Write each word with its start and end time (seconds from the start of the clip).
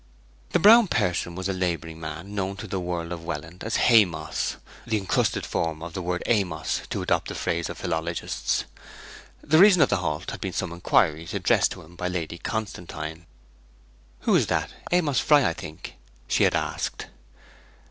The 0.49 0.57
brown 0.57 0.87
person 0.87 1.35
was 1.35 1.47
a 1.47 1.53
labouring 1.53 1.99
man 1.99 2.33
known 2.33 2.55
to 2.57 2.65
the 2.65 2.79
world 2.79 3.11
of 3.11 3.23
Welland 3.23 3.63
as 3.63 3.75
Haymoss 3.75 4.55
(the 4.87 4.97
encrusted 4.97 5.45
form 5.45 5.83
of 5.83 5.93
the 5.93 6.01
word 6.01 6.23
Amos, 6.25 6.81
to 6.89 7.03
adopt 7.03 7.27
the 7.27 7.35
phrase 7.35 7.69
of 7.69 7.77
philologists). 7.77 8.65
The 9.43 9.59
reason 9.59 9.79
of 9.79 9.89
the 9.89 9.97
halt 9.97 10.31
had 10.31 10.41
been 10.41 10.53
some 10.53 10.73
inquiries 10.73 11.35
addressed 11.35 11.73
to 11.73 11.83
him 11.83 11.95
by 11.95 12.07
Lady 12.07 12.39
Constantine. 12.39 13.27
'Who 14.21 14.35
is 14.35 14.47
that 14.47 14.71
Amos 14.91 15.19
Fry, 15.19 15.47
I 15.47 15.53
think?' 15.53 15.93
she 16.27 16.45
had 16.45 16.55
asked. 16.55 17.05